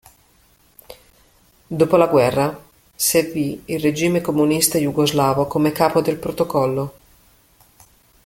Dopo 1.67 1.95
la 1.95 2.07
guerra, 2.07 2.59
servì 2.95 3.61
il 3.65 3.79
regime 3.79 4.19
comunista 4.19 4.79
jugoslavo 4.79 5.45
come 5.45 5.71
capo 5.71 6.01
del 6.01 6.17
protocollo. 6.17 6.93